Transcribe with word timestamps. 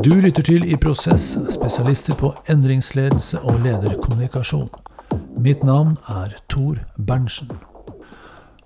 Du 0.00 0.14
lytter 0.16 0.40
til 0.46 0.62
I 0.64 0.76
Prosess, 0.80 1.34
spesialister 1.52 2.16
på 2.16 2.30
endringsledelse 2.48 3.36
og 3.44 3.58
lederkommunikasjon. 3.60 4.70
Mitt 5.36 5.60
navn 5.66 5.98
er 6.08 6.38
Tor 6.48 6.78
Berntsen. 6.96 7.50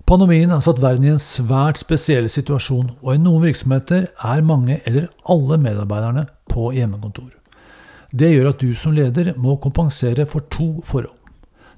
Pandemien 0.07 0.53
har 0.53 0.61
satt 0.63 0.79
verden 0.79 1.03
i 1.03 1.11
en 1.11 1.19
svært 1.19 1.81
spesiell 1.81 2.29
situasjon, 2.31 2.93
og 3.01 3.09
i 3.11 3.19
noen 3.19 3.43
virksomheter 3.43 4.07
er 4.15 4.45
mange 4.47 4.77
eller 4.85 5.09
alle 5.27 5.57
medarbeiderne 5.59 6.23
på 6.53 6.69
hjemmekontor. 6.77 7.33
Det 8.15 8.31
gjør 8.31 8.53
at 8.53 8.63
du 8.63 8.71
som 8.79 8.95
leder 8.95 9.33
må 9.35 9.57
kompensere 9.59 10.23
for 10.29 10.47
to 10.55 10.69
forhold. 10.87 11.17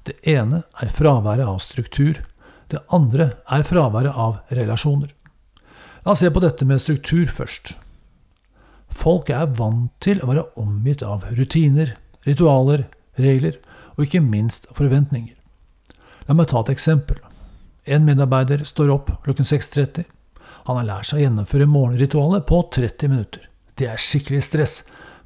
Det 0.06 0.20
ene 0.22 0.62
er 0.78 0.94
fraværet 1.00 1.50
av 1.50 1.58
struktur. 1.64 2.22
Det 2.70 2.84
andre 2.94 3.32
er 3.50 3.66
fraværet 3.66 4.14
av 4.14 4.38
relasjoner. 4.54 5.10
La 6.06 6.14
oss 6.14 6.22
se 6.22 6.30
på 6.30 6.46
dette 6.46 6.68
med 6.68 6.78
struktur 6.84 7.26
først. 7.26 7.74
Folk 8.94 9.30
er 9.30 9.50
vant 9.58 9.90
til 10.04 10.20
å 10.22 10.30
være 10.30 10.46
omgitt 10.60 11.02
av 11.06 11.26
rutiner, 11.38 11.94
ritualer, 12.26 12.86
regler 13.18 13.58
og 13.96 14.06
ikke 14.06 14.22
minst 14.22 14.68
forventninger. 14.76 15.34
La 16.28 16.36
meg 16.36 16.50
ta 16.50 16.60
et 16.62 16.72
eksempel. 16.74 17.18
En 17.88 18.04
medarbeider 18.04 18.64
står 18.68 18.92
opp 18.92 19.10
klokken 19.24 19.48
6.30. 19.48 20.04
Han 20.68 20.80
har 20.80 20.88
lært 20.88 21.08
seg 21.08 21.20
å 21.20 21.24
gjennomføre 21.24 21.68
morgenritualet 21.70 22.46
på 22.48 22.60
30 22.76 23.12
minutter. 23.12 23.44
Det 23.78 23.88
er 23.88 24.02
skikkelig 24.02 24.42
stress, 24.44 24.74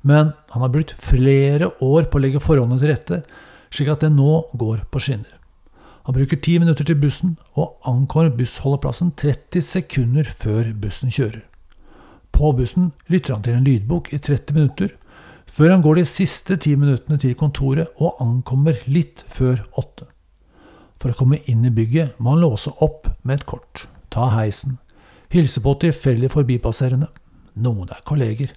men 0.06 0.32
han 0.52 0.64
har 0.64 0.70
brukt 0.70 0.94
flere 0.98 1.72
år 1.82 2.06
på 2.06 2.18
å 2.18 2.22
legge 2.22 2.42
forholdene 2.42 2.78
til 2.82 2.92
rette, 2.92 3.22
slik 3.72 3.90
at 3.90 4.04
det 4.04 4.12
nå 4.14 4.42
går 4.60 4.84
på 4.92 5.02
skinner. 5.02 5.38
Han 6.06 6.16
bruker 6.16 6.38
ti 6.42 6.56
minutter 6.58 6.86
til 6.86 6.98
bussen, 6.98 7.36
og 7.54 7.78
ankommer 7.86 8.32
bussholdeplassen 8.34 9.12
30 9.18 9.62
sekunder 9.62 10.26
før 10.26 10.72
bussen 10.82 11.12
kjører. 11.14 11.44
På 12.32 12.52
bussen 12.56 12.90
lytter 13.12 13.36
han 13.36 13.44
til 13.44 13.58
en 13.58 13.66
lydbok 13.66 14.12
i 14.12 14.18
30 14.18 14.56
minutter, 14.56 14.94
før 15.46 15.74
han 15.74 15.82
går 15.84 16.00
de 16.00 16.04
siste 16.08 16.56
ti 16.56 16.74
minuttene 16.80 17.18
til 17.20 17.36
kontoret 17.38 17.92
og 18.00 18.20
ankommer 18.24 18.78
litt 18.88 19.24
før 19.28 19.60
åtte. 19.78 20.08
For 21.02 21.12
å 21.12 21.18
komme 21.18 21.42
inn 21.50 21.66
i 21.66 21.74
bygget 21.74 22.16
må 22.22 22.34
han 22.34 22.44
låse 22.44 22.72
opp 22.84 23.10
med 23.22 23.40
et 23.40 23.46
kort, 23.50 23.86
ta 24.08 24.30
heisen, 24.32 24.78
hilse 25.32 25.60
på 25.60 25.74
tilfeldig 25.82 26.32
forbipasserende. 26.32 27.10
Noen 27.60 27.92
er 27.92 28.04
kolleger, 28.08 28.52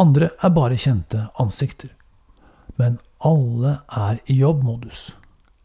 andre 0.00 0.32
er 0.40 0.54
bare 0.56 0.80
kjente 0.80 1.26
ansikter. 1.42 1.92
Men 2.78 3.00
alle 3.24 3.80
er 3.90 4.20
i 4.30 4.38
jobbmodus. 4.40 5.10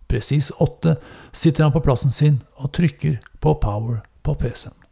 Presis 0.09 0.52
åtte 0.61 0.97
sitter 1.31 1.67
han 1.67 1.73
på 1.73 1.84
plassen 1.86 2.11
sin 2.11 2.41
og 2.58 2.73
trykker 2.75 3.19
på 3.39 3.56
power 3.61 4.02
på 4.25 4.36
PC-en. 4.36 4.82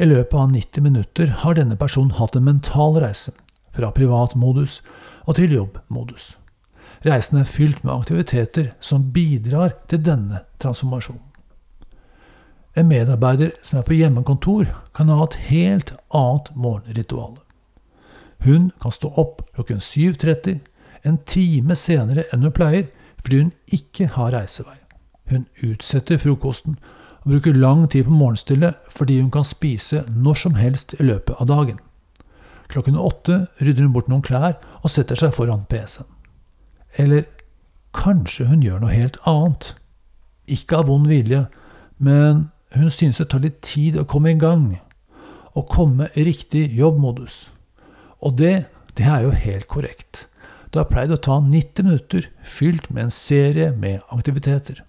I 0.00 0.06
løpet 0.06 0.34
av 0.34 0.48
90 0.48 0.80
minutter 0.80 1.32
har 1.42 1.58
denne 1.58 1.76
personen 1.76 2.14
hatt 2.16 2.36
en 2.36 2.46
mental 2.46 2.94
reise, 3.02 3.34
fra 3.76 3.90
privat 3.92 4.32
modus 4.32 4.78
og 5.28 5.36
til 5.36 5.52
jobbmodus. 5.52 6.38
Reisen 7.04 7.36
er 7.40 7.48
fylt 7.48 7.82
med 7.84 7.92
aktiviteter 7.92 8.70
som 8.80 9.10
bidrar 9.12 9.74
til 9.92 10.00
denne 10.06 10.40
transformasjonen. 10.62 11.26
En 12.78 12.88
medarbeider 12.88 13.50
som 13.66 13.80
er 13.80 13.84
på 13.84 13.98
hjemmekontor, 13.98 14.70
kan 14.96 15.12
ha 15.12 15.24
et 15.26 15.36
helt 15.50 15.92
annet 16.16 16.48
morgenritual. 16.54 17.34
Hun 18.46 18.70
kan 18.80 18.94
stå 18.96 19.10
opp 19.20 19.42
klokken 19.52 19.82
7.30, 19.84 20.62
en 21.04 21.18
time 21.28 21.76
senere 21.76 22.24
enn 22.32 22.46
hun 22.46 22.56
pleier, 22.56 22.88
fordi 23.20 23.42
hun 23.42 23.52
ikke 23.68 24.08
har 24.16 24.32
reisevei. 24.32 24.78
Hun 25.28 25.44
utsetter 25.60 26.16
frokosten 26.16 26.78
og 27.20 27.34
bruker 27.34 27.56
lang 27.56 27.84
tid 27.90 28.06
på 28.08 28.14
morgenstille 28.14 28.72
fordi 28.92 29.20
hun 29.20 29.30
kan 29.30 29.44
spise 29.44 30.04
når 30.08 30.40
som 30.44 30.56
helst 30.56 30.94
i 30.98 31.04
løpet 31.04 31.36
av 31.40 31.50
dagen. 31.50 31.80
Klokken 32.70 32.96
åtte 32.96 33.46
rydder 33.60 33.86
hun 33.86 33.94
bort 33.94 34.08
noen 34.08 34.24
klær 34.24 34.56
og 34.80 34.92
setter 34.92 35.18
seg 35.18 35.34
foran 35.34 35.66
PC-en. 35.70 36.06
Eller 36.98 37.26
kanskje 37.96 38.46
hun 38.50 38.62
gjør 38.62 38.82
noe 38.82 38.94
helt 38.94 39.18
annet. 39.28 39.74
Ikke 40.50 40.80
av 40.80 40.88
vond 40.90 41.06
vilje, 41.10 41.44
men 41.98 42.48
hun 42.74 42.90
synes 42.90 43.18
det 43.18 43.28
tar 43.30 43.42
litt 43.42 43.60
tid 43.66 43.98
å 43.98 44.06
komme 44.08 44.32
i 44.32 44.38
gang. 44.38 44.78
Å 45.54 45.66
komme 45.66 46.08
i 46.14 46.26
riktig 46.26 46.68
jobbmodus. 46.78 47.48
Og 48.22 48.38
det, 48.38 48.70
det 48.94 49.06
er 49.06 49.26
jo 49.26 49.34
helt 49.34 49.66
korrekt. 49.70 50.26
Det 50.70 50.78
har 50.78 50.90
pleid 50.90 51.10
å 51.10 51.18
ta 51.18 51.40
90 51.42 51.86
minutter 51.88 52.28
fylt 52.46 52.86
med 52.94 53.08
en 53.08 53.14
serie 53.14 53.72
med 53.74 54.04
aktiviteter. 54.14 54.84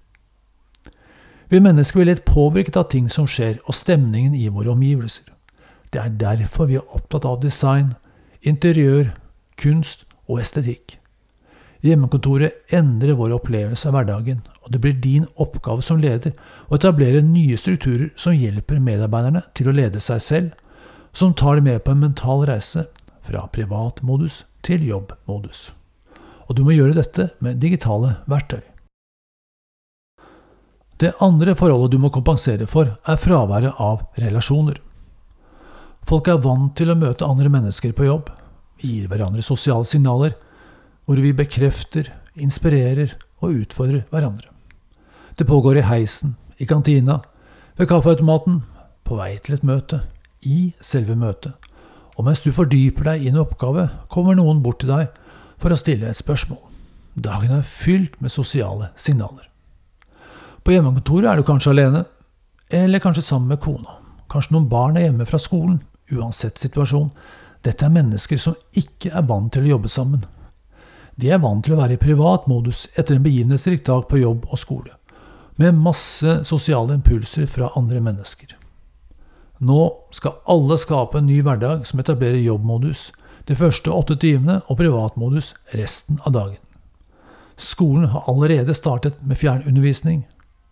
Vi 1.52 1.60
mennesker 1.60 2.06
lett 2.06 2.26
påvirket 2.26 2.78
av 2.80 2.86
ting 2.88 3.10
som 3.12 3.26
skjer, 3.28 3.58
og 3.68 3.76
stemningen 3.76 4.32
i 4.40 4.46
våre 4.48 4.72
omgivelser. 4.72 5.26
Det 5.92 6.00
er 6.00 6.14
derfor 6.16 6.70
vi 6.70 6.78
er 6.80 6.94
opptatt 6.96 7.28
av 7.28 7.42
design, 7.44 7.90
interiør, 8.48 9.10
kunst 9.60 10.06
og 10.32 10.40
estetikk. 10.40 10.96
Hjemmekontoret 11.84 12.72
endrer 12.72 13.20
vår 13.20 13.36
opplevelse 13.36 13.92
av 13.92 13.98
hverdagen, 13.98 14.40
og 14.64 14.72
det 14.72 14.80
blir 14.80 15.04
din 15.04 15.28
oppgave 15.36 15.84
som 15.84 16.00
leder 16.00 16.32
å 16.70 16.80
etablere 16.80 17.20
nye 17.20 17.60
strukturer 17.60 18.14
som 18.16 18.32
hjelper 18.32 18.80
medarbeiderne 18.80 19.44
til 19.52 19.68
å 19.68 19.76
lede 19.76 20.00
seg 20.00 20.24
selv, 20.24 20.50
som 21.12 21.36
tar 21.36 21.60
dem 21.60 21.68
med 21.68 21.84
på 21.84 21.92
en 21.92 22.06
mental 22.08 22.48
reise 22.48 22.88
fra 23.28 23.44
privatmodus 23.52 24.46
til 24.64 24.88
jobbmodus. 24.88 25.74
Og 26.48 26.56
du 26.56 26.64
må 26.64 26.80
gjøre 26.80 27.02
dette 27.04 27.34
med 27.44 27.60
digitale 27.60 28.22
verktøy. 28.32 28.71
Det 31.02 31.16
andre 31.24 31.56
forholdet 31.58 31.96
du 31.96 32.02
må 32.02 32.12
kompensere 32.14 32.68
for, 32.70 32.94
er 33.10 33.18
fraværet 33.18 33.80
av 33.82 34.04
relasjoner. 34.22 34.78
Folk 36.06 36.30
er 36.30 36.42
vant 36.44 36.76
til 36.78 36.92
å 36.94 36.98
møte 36.98 37.26
andre 37.26 37.50
mennesker 37.50 37.96
på 37.98 38.06
jobb. 38.06 38.30
Vi 38.82 38.96
gir 38.96 39.10
hverandre 39.10 39.42
sosiale 39.46 39.88
signaler, 39.90 40.36
hvor 41.06 41.18
vi 41.22 41.34
bekrefter, 41.34 42.12
inspirerer 42.38 43.18
og 43.42 43.58
utfordrer 43.64 44.06
hverandre. 44.14 44.48
Det 45.38 45.50
pågår 45.50 45.82
i 45.82 45.88
heisen, 45.90 46.38
i 46.62 46.70
kantina, 46.70 47.20
ved 47.78 47.90
kaffeautomaten, 47.90 48.62
på 49.04 49.18
vei 49.18 49.34
til 49.42 49.58
et 49.58 49.66
møte, 49.66 50.04
i 50.46 50.72
selve 50.86 51.18
møtet 51.18 51.58
og 52.22 52.28
mens 52.28 52.44
du 52.46 52.52
fordyper 52.54 53.08
deg 53.12 53.24
i 53.26 53.32
en 53.32 53.40
oppgave, 53.42 53.88
kommer 54.12 54.38
noen 54.38 54.62
bort 54.64 54.84
til 54.84 54.92
deg 54.92 55.08
for 55.62 55.74
å 55.74 55.80
stille 55.80 56.10
et 56.10 56.20
spørsmål. 56.20 56.60
Dagen 57.16 57.56
er 57.56 57.68
fylt 57.68 58.20
med 58.22 58.34
sosiale 58.34 58.92
signaler. 59.00 59.51
På 60.64 60.74
hjemmekontoret 60.76 61.32
er 61.32 61.40
du 61.40 61.46
kanskje 61.48 61.74
alene, 61.74 62.04
eller 62.70 63.02
kanskje 63.04 63.24
sammen 63.26 63.50
med 63.50 63.62
kona. 63.64 63.98
Kanskje 64.32 64.56
noen 64.56 64.70
barn 64.70 64.98
er 64.98 65.08
hjemme 65.08 65.26
fra 65.28 65.40
skolen. 65.42 65.82
Uansett 66.12 66.60
situasjon. 66.62 67.10
Dette 67.66 67.86
er 67.86 67.94
mennesker 67.94 68.40
som 68.42 68.56
ikke 68.78 69.12
er 69.16 69.26
vant 69.28 69.52
til 69.54 69.66
å 69.66 69.74
jobbe 69.76 69.92
sammen. 69.92 70.24
De 71.20 71.30
er 71.30 71.42
vant 71.42 71.64
til 71.66 71.76
å 71.76 71.82
være 71.82 71.98
i 71.98 72.02
privat 72.02 72.48
modus 72.50 72.88
etter 72.96 73.18
en 73.18 73.26
begivenhetsrik 73.26 73.84
dag 73.86 74.08
på 74.10 74.22
jobb 74.22 74.48
og 74.50 74.60
skole, 74.60 74.96
med 75.60 75.78
masse 75.78 76.40
sosiale 76.48 76.96
impulser 76.98 77.46
fra 77.52 77.70
andre 77.78 78.02
mennesker. 78.02 78.56
Nå 79.62 79.82
skal 80.16 80.40
alle 80.50 80.80
skape 80.82 81.20
en 81.20 81.28
ny 81.30 81.42
hverdag 81.46 81.86
som 81.86 82.02
etablerer 82.02 82.42
jobbmodus 82.42 83.12
de 83.50 83.58
første 83.58 83.92
åtte 83.94 84.18
timene 84.22 84.62
og 84.68 84.80
privatmodus 84.80 85.54
resten 85.76 86.18
av 86.26 86.34
dagen. 86.34 86.62
Skolen 87.62 88.08
har 88.10 88.26
allerede 88.32 88.74
startet 88.74 89.20
med 89.22 89.38
fjernundervisning. 89.38 90.24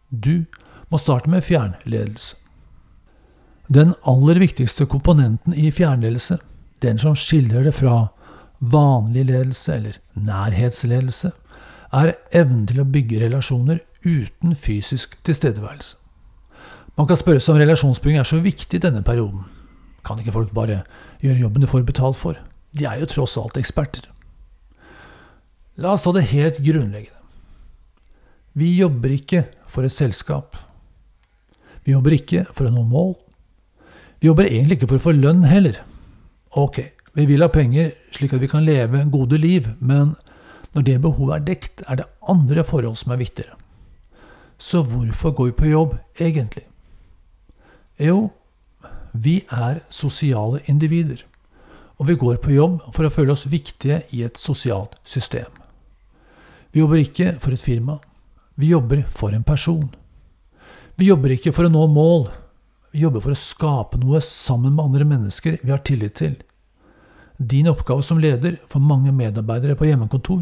Du 0.09 0.45
må 0.89 0.97
starte 0.97 1.29
med 1.29 1.45
fjernledelse. 1.45 2.35
Den 3.69 3.93
aller 4.09 4.39
viktigste 4.41 4.87
komponenten 4.89 5.53
i 5.53 5.69
fjernledelse, 5.71 6.39
den 6.81 6.97
som 6.97 7.15
skiller 7.15 7.67
det 7.67 7.75
fra 7.77 8.07
vanlig 8.59 9.27
ledelse 9.29 9.75
eller 9.75 9.99
nærhetsledelse, 10.17 11.31
er 11.93 12.15
evnen 12.33 12.65
til 12.69 12.81
å 12.81 12.87
bygge 12.89 13.21
relasjoner 13.21 13.83
uten 14.05 14.55
fysisk 14.55 15.17
tilstedeværelse. 15.27 15.97
Man 16.97 17.07
kan 17.07 17.19
spørre 17.19 17.39
seg 17.39 17.53
om 17.53 17.61
relasjonsbygging 17.61 18.19
er 18.19 18.27
så 18.27 18.41
viktig 18.43 18.79
i 18.79 18.83
denne 18.83 19.03
perioden. 19.05 19.45
Kan 20.05 20.19
ikke 20.19 20.33
folk 20.35 20.49
bare 20.55 20.81
gjøre 21.21 21.43
jobben 21.43 21.63
de 21.63 21.69
får 21.69 21.85
betalt 21.87 22.17
for? 22.17 22.41
De 22.75 22.89
er 22.89 22.99
jo 22.99 23.07
tross 23.09 23.37
alt 23.37 23.57
eksperter. 23.59 24.09
La 25.79 25.93
oss 25.93 26.03
ta 26.03 26.11
det 26.15 26.25
helt 26.33 26.59
grunnleggende. 26.65 27.18
Vi 28.53 28.71
jobber 28.79 29.13
ikke 29.13 29.45
for 29.69 29.85
et 29.85 29.93
selskap. 29.93 30.57
Vi 31.85 31.93
jobber 31.93 32.15
ikke 32.15 32.45
for 32.53 32.67
å 32.67 32.73
nå 32.73 32.83
mål. 32.87 33.13
Vi 34.19 34.27
jobber 34.27 34.49
egentlig 34.49 34.79
ikke 34.79 34.89
for 34.91 34.99
å 34.99 35.05
få 35.09 35.15
lønn 35.15 35.45
heller. 35.47 35.79
Ok, 36.57 36.81
vi 37.13 37.27
vil 37.29 37.45
ha 37.45 37.49
penger 37.53 37.93
slik 38.15 38.33
at 38.33 38.41
vi 38.41 38.49
kan 38.51 38.65
leve 38.65 39.05
gode 39.11 39.37
liv, 39.39 39.69
men 39.79 40.15
når 40.75 40.85
det 40.85 40.97
behovet 41.01 41.35
er 41.37 41.45
dekt, 41.47 41.83
er 41.87 42.01
det 42.01 42.09
andre 42.29 42.65
forhold 42.65 42.97
som 42.99 43.13
er 43.13 43.21
viktigere. 43.21 43.55
Så 44.59 44.83
hvorfor 44.83 45.31
går 45.31 45.45
vi 45.45 45.55
på 45.61 45.71
jobb 45.71 45.95
egentlig? 46.19 46.65
Jo, 47.99 48.29
vi 49.13 49.43
er 49.51 49.81
sosiale 49.89 50.59
individer. 50.67 51.23
Og 51.97 52.07
vi 52.07 52.15
går 52.15 52.37
på 52.43 52.53
jobb 52.55 52.81
for 52.95 53.07
å 53.07 53.11
føle 53.11 53.33
oss 53.33 53.47
viktige 53.51 54.03
i 54.15 54.23
et 54.23 54.37
sosialt 54.39 54.95
system. 55.07 55.47
Vi 56.71 56.83
jobber 56.83 57.01
ikke 57.01 57.33
for 57.39 57.55
et 57.55 57.63
firma. 57.63 57.97
Vi 58.59 58.67
jobber 58.67 59.05
for 59.09 59.31
en 59.31 59.43
person. 59.43 59.89
Vi 60.95 61.05
jobber 61.07 61.31
ikke 61.31 61.53
for 61.55 61.63
å 61.63 61.71
nå 61.71 61.85
mål. 61.87 62.25
Vi 62.91 63.05
jobber 63.05 63.23
for 63.23 63.31
å 63.31 63.39
skape 63.39 63.99
noe 64.01 64.19
sammen 64.25 64.73
med 64.75 64.83
andre 64.83 65.05
mennesker 65.07 65.61
vi 65.61 65.71
har 65.71 65.79
tillit 65.87 66.17
til. 66.19 66.35
din 67.39 67.69
oppgave 67.71 68.03
som 68.03 68.19
leder 68.19 68.57
for 68.67 68.83
mange 68.83 69.13
medarbeidere 69.15 69.77
på 69.79 69.85
hjemmekontor 69.87 70.41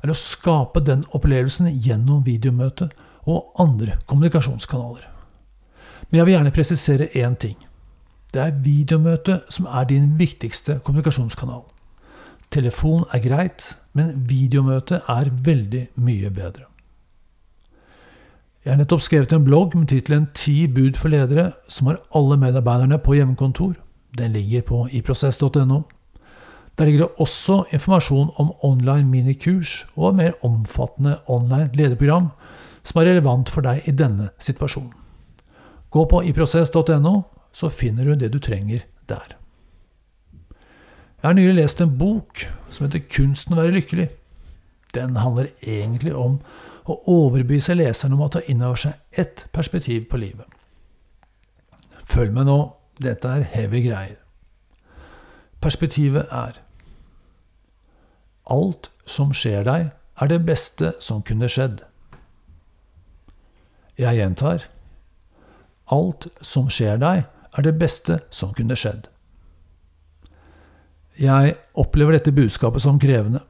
er 0.00 0.08
å 0.08 0.16
skape 0.16 0.80
den 0.80 1.02
opplevelsen 1.12 1.68
gjennom 1.68 2.22
videomøte 2.24 2.88
og 3.28 3.52
andre 3.60 3.98
kommunikasjonskanaler. 4.06 5.04
Men 6.08 6.18
jeg 6.18 6.24
vil 6.24 6.34
gjerne 6.38 6.54
presisere 6.56 7.10
én 7.12 7.36
ting. 7.36 7.58
Det 8.32 8.40
er 8.40 8.56
videomøte 8.64 9.42
som 9.52 9.68
er 9.68 9.84
din 9.92 10.16
viktigste 10.16 10.78
kommunikasjonskanal. 10.80 11.66
Telefon 12.48 13.04
er 13.12 13.20
greit, 13.20 13.74
men 13.92 14.24
videomøte 14.24 15.02
er 15.04 15.28
veldig 15.28 15.88
mye 16.00 16.32
bedre. 16.32 16.64
Jeg 18.68 18.74
har 18.74 18.82
nettopp 18.82 19.00
skrevet 19.00 19.30
en 19.32 19.44
blogg 19.46 19.72
med 19.72 19.88
tittelen 19.88 20.26
'Ti 20.36 20.66
bud 20.68 20.98
for 21.00 21.08
ledere', 21.08 21.54
som 21.68 21.86
har 21.86 22.02
alle 22.14 22.36
medarbeiderne 22.36 22.98
på 22.98 23.14
hjemmekontor. 23.16 23.78
Den 24.18 24.32
ligger 24.32 24.60
på 24.60 24.88
iprosess.no. 24.92 25.82
Der 26.78 26.84
ligger 26.84 27.06
det 27.06 27.14
også 27.18 27.64
informasjon 27.72 28.28
om 28.36 28.52
online 28.62 29.08
minikurs 29.08 29.86
og 29.96 30.14
mer 30.14 30.32
omfattende 30.44 31.16
online 31.28 31.70
lederprogram 31.72 32.28
som 32.82 33.00
er 33.00 33.08
relevant 33.08 33.48
for 33.48 33.64
deg 33.64 33.88
i 33.88 33.90
denne 33.90 34.28
situasjonen. 34.38 34.92
Gå 35.90 36.04
på 36.04 36.22
iprosess.no, 36.28 37.22
så 37.52 37.68
finner 37.68 38.04
du 38.04 38.14
det 38.14 38.32
du 38.32 38.38
trenger 38.38 38.84
der. 39.08 39.32
Jeg 41.22 41.24
har 41.24 41.32
nylig 41.32 41.54
lest 41.54 41.80
en 41.80 41.98
bok 41.98 42.44
som 42.70 42.84
heter 42.84 42.98
'Kunsten 42.98 43.54
å 43.54 43.62
være 43.62 43.80
lykkelig'. 43.80 44.08
Den 44.94 45.16
handler 45.16 45.46
egentlig 45.62 46.14
om 46.14 46.40
å 46.88 47.00
overbevise 47.12 47.76
leseren 47.76 48.16
om 48.16 48.24
å 48.24 48.30
ta 48.32 48.42
inn 48.48 48.62
over 48.64 48.80
seg 48.80 49.20
ett 49.22 49.44
perspektiv 49.52 50.06
på 50.10 50.20
livet. 50.20 50.46
Følg 52.08 52.32
med 52.32 52.48
nå, 52.48 52.58
dette 53.02 53.28
er 53.28 53.44
heavy 53.52 53.82
greier. 53.84 54.16
Perspektivet 55.60 56.30
er 56.32 56.62
Alt 58.48 58.88
som 59.04 59.34
skjer 59.36 59.66
deg, 59.66 59.90
er 60.18 60.30
det 60.30 60.38
beste 60.48 60.94
som 61.04 61.20
kunne 61.22 61.50
skjedd. 61.52 61.82
Jeg 64.00 64.16
gjentar. 64.16 64.64
Alt 65.92 66.30
som 66.40 66.70
skjer 66.72 66.96
deg, 67.02 67.26
er 67.28 67.66
det 67.66 67.74
beste 67.80 68.18
som 68.32 68.54
kunne 68.56 68.76
skjedd. 68.78 69.08
Jeg 71.18 71.56
opplever 71.74 72.14
dette 72.14 72.32
budskapet 72.32 72.84
som 72.84 73.00
krevende, 73.02 73.42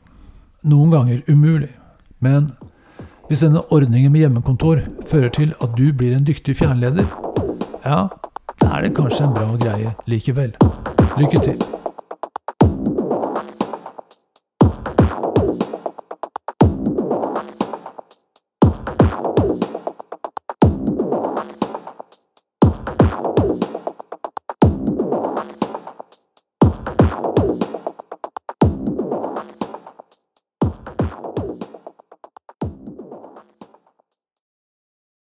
noen 0.67 0.91
ganger 0.91 1.23
umulig. 1.29 1.71
Men 2.19 2.51
hvis 3.29 3.45
denne 3.45 3.61
ordningen 3.73 4.13
med 4.13 4.21
hjemmekontor 4.21 4.79
fører 5.07 5.29
til 5.29 5.53
at 5.63 5.75
du 5.77 5.93
blir 5.93 6.17
en 6.17 6.25
dyktig 6.27 6.57
fjernleder, 6.57 7.05
ja, 7.85 8.07
da 8.61 8.71
er 8.77 8.87
det 8.87 8.95
kanskje 8.97 9.29
en 9.29 9.35
bra 9.37 9.51
greie 9.61 9.93
likevel. 10.09 10.57
Lykke 11.19 11.45
til. 11.45 11.78